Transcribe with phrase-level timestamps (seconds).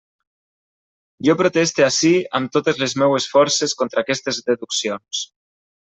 [1.27, 5.27] Jo proteste ací amb totes les meues forces contra aquestes deduccions.